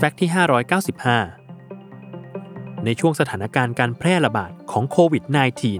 [0.00, 0.30] แฟกต์ที่
[1.16, 5.24] 595 ในช่วงสถานการณ์การแพร่ระบาดของโควิด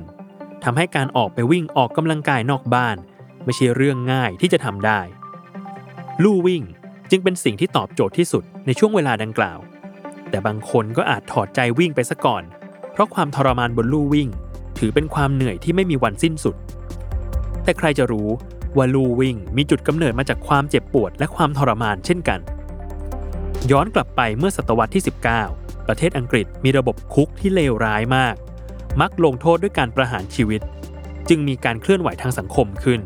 [0.03, 2.97] -19 ทำให้การออกไปวิ่งออกกำลังกายนอกบ้าน
[3.45, 5.01] ไม่ใช่เรื่องง่ายที่จะทำได้
[6.23, 6.63] ลู่วิ่ง
[7.11, 9.59] จึงเป็นสิ่งที่ตอบโจทย์ที่สุดในช่วงเวลาดังกล่าว
[10.31, 12.43] แต่บางคนก็อาจถอดใจวิ่งไปซะก่อน
[12.93, 14.29] เพราะความทรมานบนลู่วิ่ง
[14.79, 16.57] ถือเป็นความเหนื่อยที่ไม่มีวันสิ้นสุด
[17.65, 18.29] แต่ใครจะรู้
[18.77, 22.41] ว่าลู่วิ่งมีจุดกำเนิดมาจากความเจ็บปวดและความทรมานเช่นกัน
[23.73, 25.05] ย้อนกลับไปเมื่อศตวรรษที่
[25.45, 28.35] 19 ประเทศอังกฤษมีระบบคุกที่เลวร้ายมาก
[29.01, 30.61] มักลงโทษด้วยการประหารชีวิต
[31.29, 33.01] จึงมีการเคลื่อนไหวทางสังคมขึ้น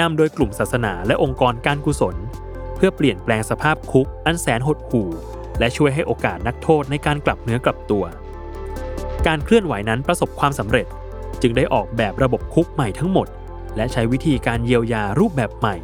[0.00, 2.16] นำโดยกลุ่มศาสนาและองค์กรการกุศล
[2.76, 5.08] เพื่อเปลี่ยนแปลงสภาพคุกอันแสนหดหู่
[5.58, 8.04] และช่วยให้โอกาสนักโทษในการกลับเนื้อกลับตัว
[9.26, 10.86] การเคลื่อนไหวนั้นประสบความสำเร็จ
[11.42, 13.26] จึงได้ออกแบบระบบคุกใหม่ทั้งหมด
[13.76, 15.76] และใช้วิธีการเยียวยารูปแบบใหม่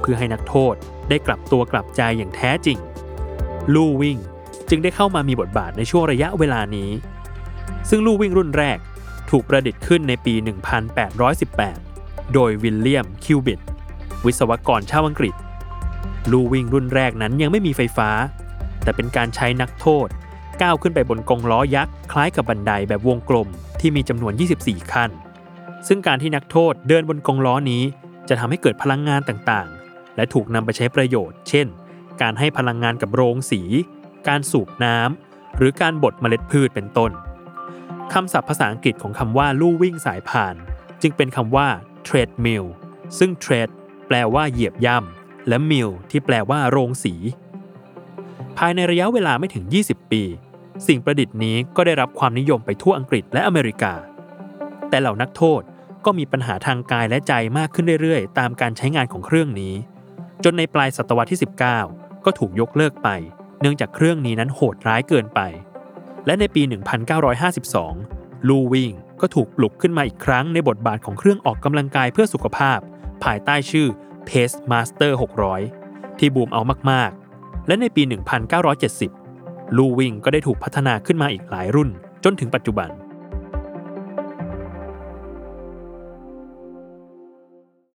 [0.00, 0.74] เพื่อให้นักโทษ
[1.08, 2.78] ได้กลับตัวกลับใจอย่างแท้จริง
[3.74, 4.18] ลู่วิ่ง
[4.68, 6.90] จึงได้เข้ามามีบทบาทในช่วงระยะเวลานี้
[7.88, 8.78] ซึ่งลู่วิ่งรุ่นแรก
[9.30, 10.34] ถูกประดิษฐ์ขึ้นในปี
[11.14, 13.60] 1818 โดยวิลเลียม คิวบิต
[14.26, 15.34] วิศวกรชาวอังกฤษ
[16.32, 18.10] ลู่วิ่งรุ่นแรกนั้นยังไม่มีไฟฟ้า
[18.82, 20.08] แต่เป็นการใช้นักโทษ
[20.62, 23.48] ก้าวขึ้นไปบนกงล้อยักษ์คล้ายกับบันไดแบบวงกลม
[23.80, 25.10] ที่มีจำนวน 24 ขั้น
[25.88, 27.82] ซึ่งการที่นักโทษเดินบนกงล้อนี้
[28.28, 31.66] จะทำให้เกิดพลังงานต่างๆ และถูกนำไปใช้ประโยชน์ เช่น
[32.20, 33.62] การให้พลังงานกับโรงสี
[34.28, 37.10] การสูบน้ำหรือการบดเมล็ดพืชเป็นต้น
[38.12, 40.54] คำศัพท์ภาษาอังกฤษของคำว่าลู่วิ่งสายพาน
[41.02, 41.68] จึงเป็นคำว่า
[42.06, 42.66] treadmill
[43.18, 43.68] ซึ่ง tread
[44.06, 47.14] แปลว่าเหยียบย่ำและ mill ที่แปลว่าโรงสี
[48.58, 50.22] ภายในระยะเวลาไม่ถึง 20 ปี
[50.86, 53.92] สิ่งประดิษฐ์นี้ก็ได้รับความนิยมไปทั่วอังกฤษและอเมริกา
[54.88, 55.62] แต่เหล่านักโทษ
[56.04, 59.74] ก็มีปัญหาทางกายและใจมากขึ้นเรื่อยๆ ตามการใช้งานของเครื่องนี้
[60.44, 63.08] จนในปลายศตวรรษที่ 19 ก็ถูกยกเลิกไป
[63.60, 65.40] เนื่องจากเครื่องนี้นั้นโหดร้ายเกินไป
[66.26, 66.62] และในปี
[67.54, 72.78] 1952 ลูวิงก็ถูกปลุกขึ้นมาอีกครั้งในบทบาทของเครื่องออกกำลังกายเพื่อสุขภาพ
[73.24, 73.88] ภายใต้ชื่อ
[74.28, 75.12] Pace Master
[75.62, 78.02] 600 ที่บูมเอามากๆ และในปี
[78.90, 81.88] 1970 ลูวิงก็ได้ถูกพัฒนาขึ้นมาอีกหลายรุ่น
[82.24, 82.88] จนถึงปัจจุบัน